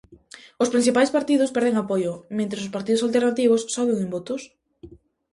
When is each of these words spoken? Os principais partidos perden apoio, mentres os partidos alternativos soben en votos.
Os 0.63 0.71
principais 0.73 1.13
partidos 1.17 1.53
perden 1.55 1.75
apoio, 1.77 2.13
mentres 2.37 2.65
os 2.65 2.73
partidos 2.75 3.05
alternativos 3.07 3.61
soben 3.75 3.97
en 4.03 4.09
votos. 4.15 4.41